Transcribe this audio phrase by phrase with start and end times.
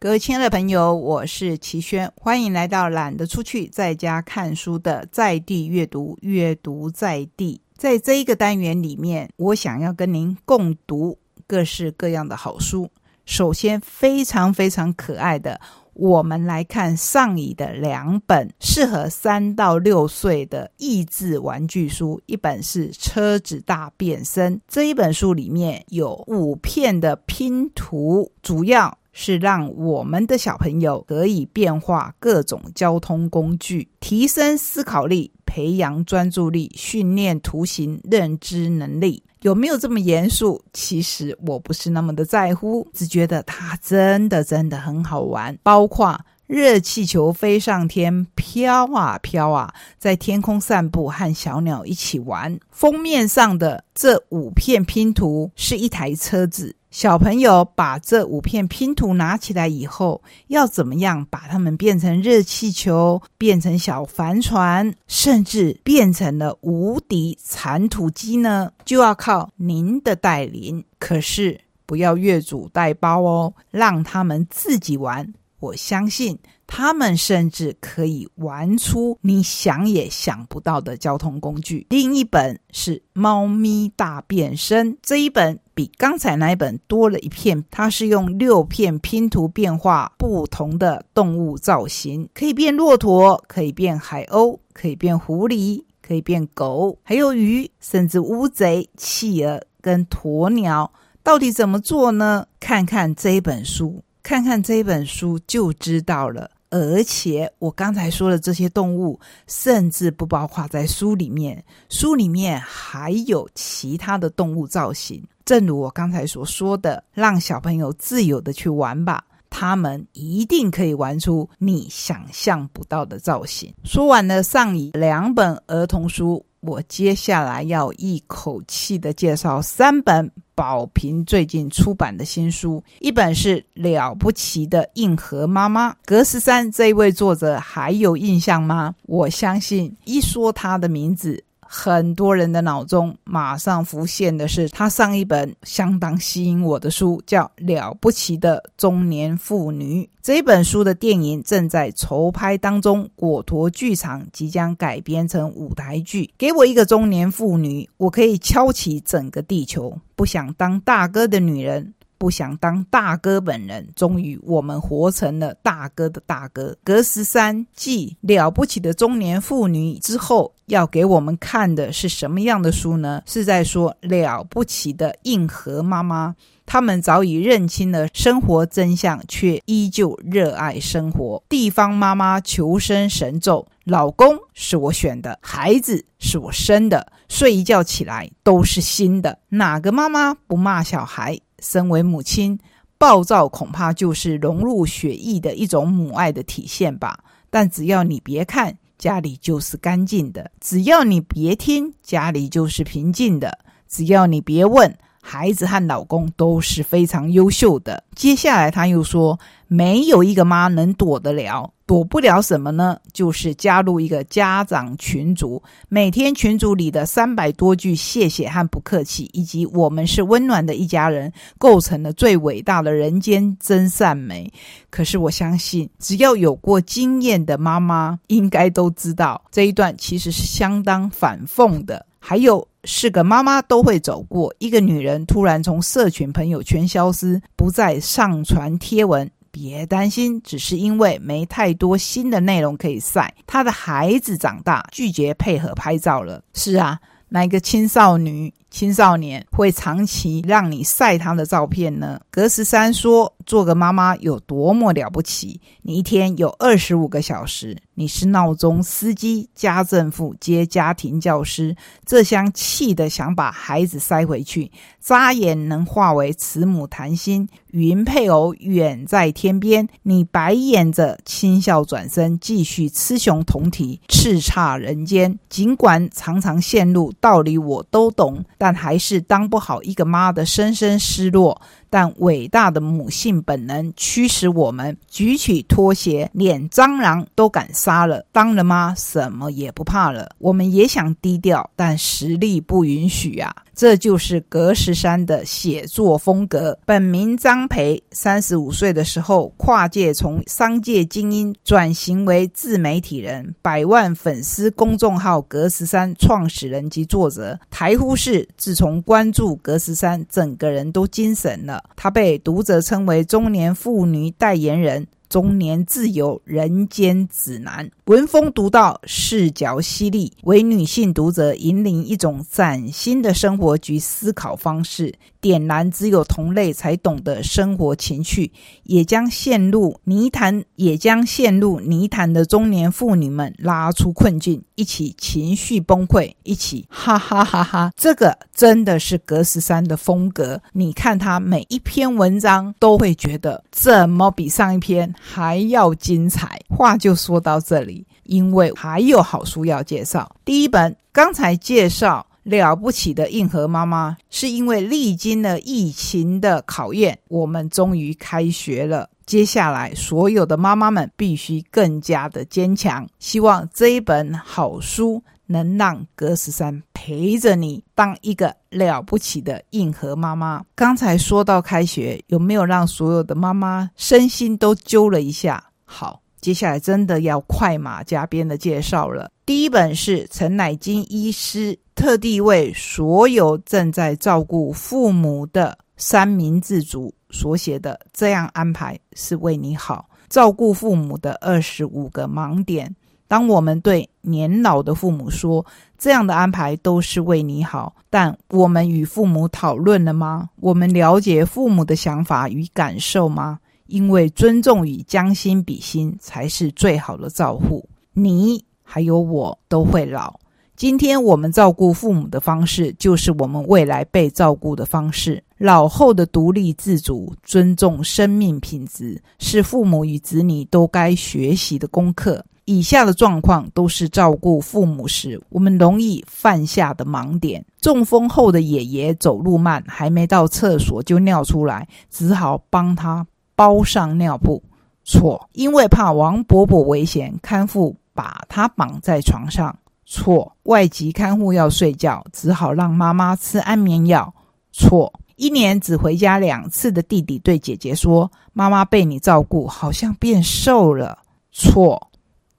[0.00, 7.60] 各位亲爱的朋友，我是齐轩，欢迎来到懒得出去在家看书的在地阅读，阅读在地。
[7.76, 12.88] 在这一个单元里面，我想要跟您共读各式各样的好书。
[13.26, 15.60] 首先，非常非常可爱的，
[15.94, 28.97] 我们来看上乙的两本适合三到六岁的益智玩具书，一本是《车子大变身》，这一本书里面有五片的拼图，主要。
[29.12, 39.22] 是让我们的小朋友可以变化各种交通工具，提升思考力，培养专注力，训练图形认知能力。
[39.42, 40.62] 有没有这么严肃？
[40.72, 46.18] 其实我不是那么的在乎，只觉得它真的真的很好玩，包括。
[46.48, 52.58] 热气球飞上天，飘啊飘啊，在天空散步，和小鸟一起玩。
[52.70, 56.74] 封面上的这五片拼图是一台车子。
[56.90, 68.72] 小朋友把这五片拼图拿起来以后，要怎么样把它们变成热气球，变成小帆船，甚至变成了无敌铲土机呢？
[68.86, 70.82] 就要靠您的带领。
[70.98, 75.34] 可是不要越俎代庖哦，让他们自己玩。
[75.60, 81.86] 我相信他们甚至可以玩出你想也想不到的交通工具。
[81.90, 100.92] 另一本是《猫咪大变身》，这一本比刚才那一本多了一片，它是用六片拼图变化不同的动物造型，可以变骆驼，可以变海鸥，可以变狐狸，可以变狗，还有鱼，甚至乌贼、企鹅跟鸵鸟。
[101.22, 102.46] 到底怎么做呢？
[102.60, 104.02] 看看这一本书。
[104.28, 106.50] 看看这本书就知道了。
[106.68, 111.64] 而且我刚才说的这些动物，甚至不包括在书里面。
[111.88, 115.24] 书里面还有其他的动物造型。
[115.46, 123.72] 正如我刚才所说的，让小朋友自由的去玩吧，他们一定可以玩出你想象不到的造型。
[123.82, 126.44] 说完了上一两本儿童书。
[126.60, 138.94] 我接下来要一口气的介绍三本宝瓶最近出版的新书，一本是了不起的硬核妈妈格十三这一位作者还有印象吗？
[139.02, 141.44] 我相信一说他的名字。
[141.70, 150.02] 很多人的脑中马上浮现的是他上一本相当吸引我的书，叫《了不起的中年妇女》。
[150.22, 156.30] 这本书的电影正在筹拍当中，果陀剧场即将改编成舞台剧。
[156.38, 159.94] 给我一个中年妇女，我可以敲起整个地球。
[160.16, 161.94] 不想当大哥的女人。
[162.18, 166.76] 不想当大哥本人，终于我们活成了大哥的大哥。
[166.82, 173.22] 格十三继了不起的中年妇女之后，要给我们看的是什么样的书呢？
[173.24, 176.34] 是在说了不起的硬核妈妈，
[176.66, 181.42] 他们早已认清了生活真相，却依旧热爱生活。
[181.48, 189.38] 地方妈妈求生神咒：老公是我选的，孩子是我生的，睡一觉起来都是新的。
[189.50, 191.38] 哪个妈妈不骂小孩？
[191.60, 192.58] 身为母亲，
[192.98, 197.18] 暴躁恐怕就是融入血液的一种母爱的体现吧。
[197.50, 203.50] 但只要你别看，家里就是干净的；只要你别听，家里就是平静的；
[203.88, 208.04] 只要你别问，孩子和老公都是非常优秀的。
[208.14, 211.72] 接下来他又说，没有一个妈能躲得了。
[211.88, 212.98] 躲不了什么呢？
[213.14, 224.52] 就是加入一个家长群组，每天群组里的三百多句谢谢和不客气，以及我们是温暖的一家人，构成了最伟大的人间真善美。
[224.90, 232.04] 可是我相信，只要有过经验的妈妈，应该都知道这一段其实是相当反讽的。
[232.18, 239.30] 还有，是个妈妈都会走过，一个女人突然从社群朋友圈消失，不再上传贴文。
[239.50, 243.34] 别担心，只是因为没太多新的内容可以晒。
[243.46, 246.42] 他的孩子长大，拒绝配合拍照了。
[246.54, 246.98] 是啊，
[247.28, 252.20] 哪个青少女、青少年会长期让你晒他的照片呢？
[252.30, 253.32] 格十三说。
[253.48, 255.58] 做个妈妈有多么了不起？
[255.80, 261.74] 你一天有二十五个小时，你是闹钟、司机、家政妇、接家庭教师。
[262.04, 267.48] 这厢气的想把孩子塞回去，眨眼能化为慈母谈心。
[267.70, 275.38] 云配偶远在天边，你白眼着轻笑转身，继续雌雄同体，叱咤人间。
[275.48, 281.60] 尽管常常陷入道理我都懂，但还是当不好一个妈的深深失落。
[281.90, 288.24] 但伟大的母性本能驱使我们举起拖鞋，连蟑螂都敢杀了。
[288.32, 290.30] 当了妈，什么也不怕了。
[290.38, 293.54] 我们也想低调，但实力不允许啊。
[293.78, 296.76] 这就是格十三的写作风格。
[296.84, 307.56] 本名张培，三十五岁的时候跨界从商界精英转型为自媒体人，百万粉丝公众号格十三创始人及作者。
[307.70, 311.84] 台呼市自从关注格十三，整个人都精神了。
[311.94, 315.06] 他被读者称为中年妇女代言人。
[315.28, 328.50] 中年自由人间指南，文风独到，视角犀利，为女性读者引领一种崭新的生活及思考方式，点燃只有同类才懂的生活情趣，
[328.84, 337.92] 也将陷入泥潭，也将陷入泥潭的中年妇女们拉出困境，一起情绪崩溃，一起哈哈哈哈！
[337.96, 340.60] 这个真的是格十三的风格。
[340.72, 345.12] 你看他每一篇文章，都会觉得怎么比上一篇？
[345.20, 350.36] 还要精彩，话就说到这里，因为还有好书要介绍。
[350.44, 359.10] 第一本刚才介绍了不起的硬核妈妈，是因为历经了疫情的考验，我们终于开学了。
[359.26, 363.06] 接下来所有的妈妈们必须更加的坚强。
[363.18, 370.62] 希望这一本好书能让格十三陪着你当一个了不起的硬核妈妈。
[370.74, 375.64] 刚才说到开学，有没有让所有的妈妈身心都揪了一下？
[375.86, 379.30] 好，接下来真的要快马加鞭的介绍了。
[379.46, 387.10] 第一本是陈乃金医师特地为所有正在照顾父母的三明治族。
[387.30, 392.94] 所写的这样安排是为你好，照顾父母的二十五个盲点。
[393.28, 395.64] 当我们对年老的父母说
[395.98, 400.48] 这样的安排都是为你好，但我们与父母讨论了吗？
[400.56, 403.60] 我们了解父母的想法与感受吗？
[403.86, 407.88] 因为尊重与将心比心才是最好的照顾。
[408.12, 410.40] 你还有我都会老。
[410.76, 415.42] 今天我们照顾父母的方式，就是我们未来被照顾的方式。
[415.56, 422.44] 老后的独立自主、尊重生命品质，是父母与子女都该学习的功课。
[422.68, 433.26] 以下的状况都是照顾父母时我们容易犯下的盲点：中风后的爷爷走路慢，还没到厕所就尿出来，只好帮他
[433.56, 434.62] 包上尿布。
[435.02, 439.74] 错，因为怕王伯伯危险，看护把他绑在床上。
[440.04, 444.34] 错，外籍看护要睡觉，只好让妈妈吃安眠药。
[444.72, 451.16] 错，一年只回家两次的弟弟对姐姐说：“妈妈被你照顾，好像变瘦了。”
[451.50, 452.10] 错，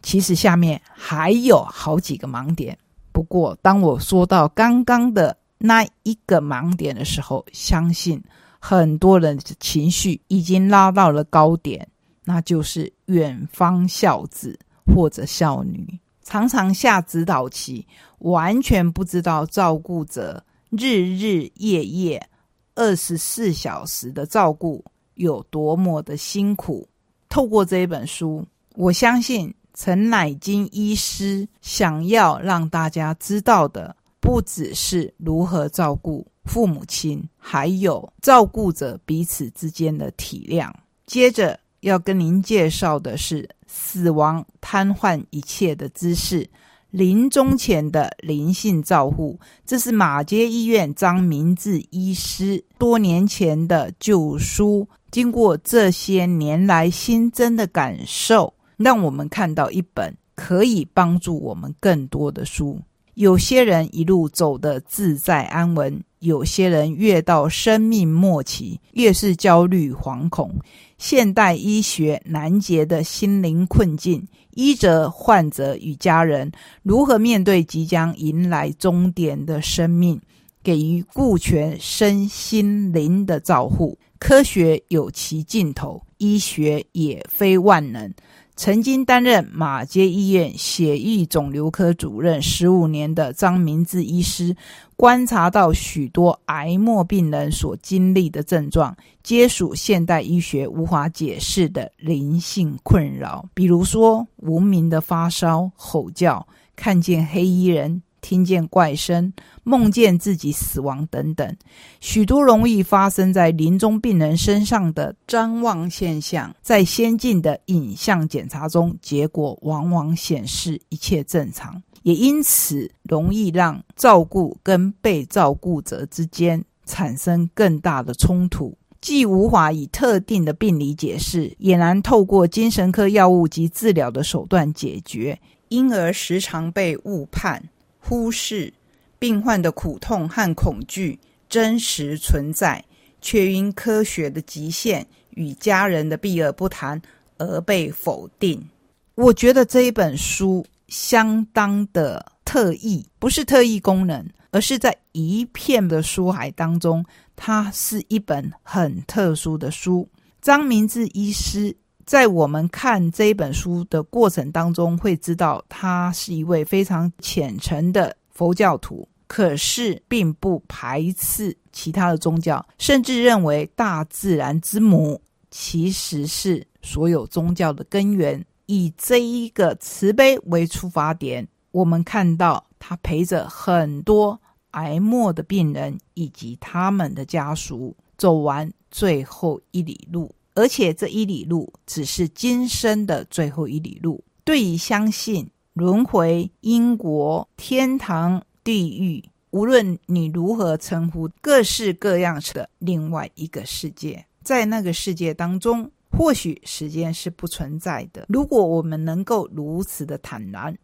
[0.02, 2.78] 其实下面还有好几个盲点。
[3.12, 8.22] 不过，当我说到刚刚的那一个盲点的时候，相信
[8.60, 11.88] 很多人的情绪已经拉到了高点，
[12.24, 16.00] 那就是远方孝子或者孝女。
[16.24, 17.86] 常常下指导棋，
[18.20, 22.30] 完全不知道照顾者日日夜夜
[22.76, 24.86] 二十四小时的照顾
[25.16, 26.88] 有多么的辛苦。
[27.28, 28.46] 透过这一本书，
[28.76, 40.70] 我相信陈乃金医师想要让大家知道的，不只是如何照顾父母亲，还有照顾者彼此之间的体谅。
[41.06, 43.48] 接着要跟您介绍的是。
[43.72, 46.50] 死亡瘫痪一切的姿势，
[46.90, 54.88] 临终前的灵性照护，这是马街医院张明志医师多年前的旧书。
[55.12, 62.80] 经过这些年来新增的感受，让我们看到一本可以帮助我们更多的书。
[63.16, 70.56] 有些人一路走得自在安稳，有些人越到生命末期，越是焦虑惶恐。
[70.98, 76.50] 现代医学难解的心灵困境，医者、患者与家人
[76.82, 80.22] 如何面对即将迎来终点的生命，
[80.64, 84.00] 给予顾全身心灵的照护。
[84.18, 88.14] 科学有其尽头，医学也非万能。
[88.60, 94.54] 曾经担任马街医院血液肿瘤科主任十五年的张明志医师，
[94.98, 108.04] 观察到许多癌末病人所经历的症状，皆属现代医学无法解释的灵性困扰，比如说无名的发烧、吼叫、看见黑衣人。
[108.22, 109.32] 听见怪声、
[109.64, 111.58] 梦见自己死亡等等，
[112.00, 137.70] 许多容易发生在临终病人身上的张望现象，在先进的影像检查中，结果往往显示一切正常，也因此容易让照顾跟被照顾者之间产生更大的冲突，既无法以特定的病理解释，也难透过精神科药物及治疗的手段解决，因而时常被误判。
[138.10, 138.74] 忽视
[139.20, 142.84] 病患的苦痛和恐惧真实存在，
[143.22, 147.00] 却因科学的极限与家人的避而不谈
[147.38, 148.68] 而被否定。
[149.14, 160.10] 我觉得这一本书相当的特异，不是特异功能，而是在一片的书海当中，它是一本很特殊的书。
[160.42, 161.76] 张明志医师
[162.10, 178.44] 在我们看这本书的过程当中，会知道他是一位非常虔诚的佛教徒，可是并不排斥其他的宗教，甚至认为大自然之母其实是所有宗教的根源。
[178.66, 194.22] 以这一个慈悲为出发点，我们看到他陪着很多癌末的病人以及他们的家属走完最后一里路，而且这一里路只是今生的最后一里路。
[194.44, 205.90] 对于相信轮回、因果、天堂、地狱，无论你如何称呼，各式各样的另外一个世界，在那个世界当中。
[206.12, 208.26] 或许时间是不存在的。
[208.28, 210.76] 如果我们能够如此的坦然，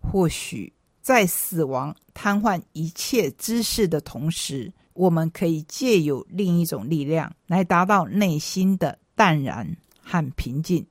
[0.00, 10.86] 或许在死亡瘫痪一切知识的同时，我们可以借有另一种力量来达到内心的淡然和平静。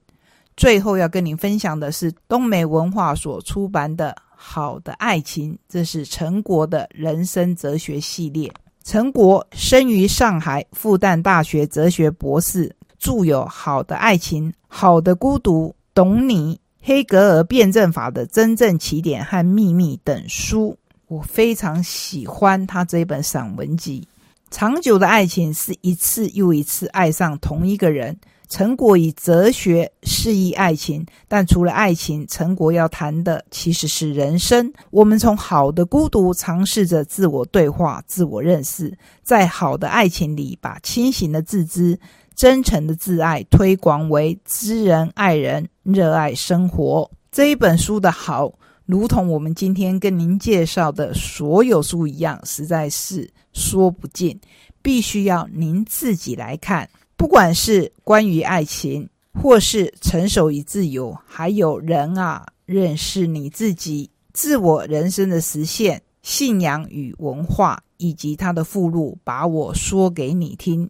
[0.57, 8.51] 最后要跟您分享的是东美文化所出版的《好的爱情》，这是陈国的人生哲学系列。
[8.83, 12.75] 陈国生于上海，复旦大学哲学博士。
[12.99, 24.07] 著有《好的爱情》《好的孤独》《懂你》《黑格尔辩证法的真正起点》和《秘密》等书，我非常喜欢他这一本散文集。
[24.51, 28.15] 长久的爱情是一次又一次爱上同一个人。
[28.49, 34.71] 陈果以哲学示意爱情，但除了爱情，陈果要谈的其实是人生。
[34.89, 38.93] 我们从好的孤独尝试着自我对话、自我认识，
[39.23, 41.97] 在好的爱情里，把清醒的自知。
[42.35, 47.09] 真诚的自爱推广为知人爱人、热爱生活。
[47.31, 48.51] 这一本书的好，
[48.85, 54.39] 如同我们今天跟您介绍的所有书一样，实在是说不尽，
[54.81, 56.89] 必须要您自己来看。
[57.15, 70.89] 不管是关于爱情，或是成熟与自由，还有人啊，认识你自己、自我人生的实现、信仰与文化，以及它的附录，把我说给你听。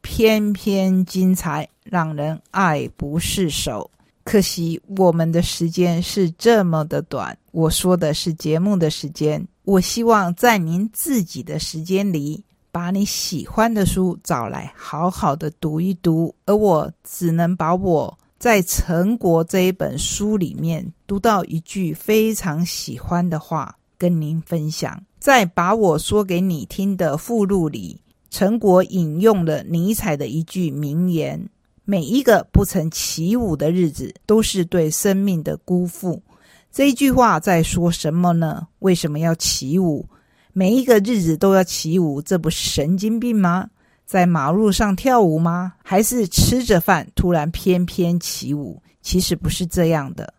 [0.00, 3.90] 偏偏精彩，让人爱不释手。
[4.24, 7.36] 可惜我们的时间是这么的短。
[7.50, 9.46] 我说的是节目的时间。
[9.64, 16.34] 我希望在您自己的时间里，把你喜欢的书找来，好好的读一读。
[16.46, 25.00] 而我只能把我在《成果》这一本书里面读到一句非常喜欢的话，跟您分享。
[25.20, 28.00] 在把我说给你听的附录里。
[28.30, 31.48] 陈果引用了尼采的一句名言
[31.84, 36.22] ：“每一个不曾起舞的日子，都是对生命的辜负。”
[36.72, 38.66] 这一句话在说什么呢？
[38.78, 40.08] 为什么要起舞？
[40.52, 43.68] 每一个日子都要起舞，这不是神经病吗？
[44.06, 45.74] 在马路上跳舞吗？
[45.82, 48.82] 还是吃着饭突然翩翩起舞？
[49.02, 50.32] 其实不是这样的。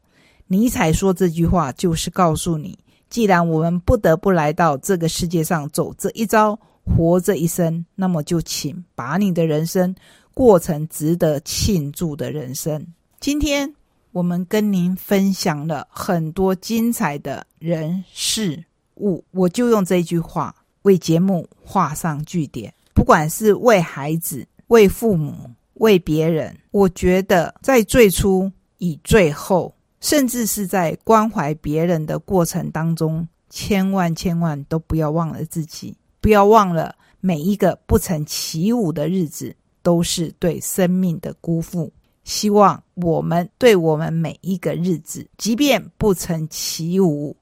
[0.48, 2.78] 尼采说这句话，就是告诉你：
[3.10, 6.58] 既然我们不得不来到这个世界上走这一遭。
[6.86, 9.96] 活这一生，那么就请把你的人生
[10.34, 12.86] 过成值得庆祝的人生。
[13.20, 13.74] 今天
[14.12, 18.64] 我们跟您分享了很多精彩的人事
[18.98, 22.74] 物，我就用这句话为节目画上句点。
[22.94, 35.96] 不管是为孩子、为父母、为别人，我觉得在最初、以最后，甚至是在关怀别人的过程当中，千万千万都不要忘了自己。
[36.22, 41.94] 不要忘了，每一个不曾起舞的日子，都是对生命的辜负。
[42.24, 47.36] 希望我们对我们每一个日子，即便不曾起舞，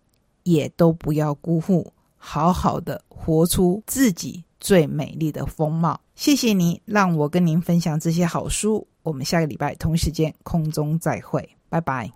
[0.44, 6.02] 也都不要辜负，好好的活出自己最美丽的风貌。
[6.16, 8.86] 谢谢你让我跟您分享这些好书。
[9.04, 12.12] 我们下个礼拜同时间空中再会，拜拜。